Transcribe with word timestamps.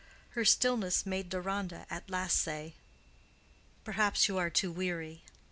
Her 0.31 0.43
stillness 0.43 1.05
made 1.05 1.29
Deronda 1.29 1.85
at 1.87 2.09
last 2.09 2.39
say, 2.41 2.73
"Perhaps 3.83 4.27
you 4.27 4.35
are 4.39 4.49
too 4.49 4.71
weary. 4.71 5.21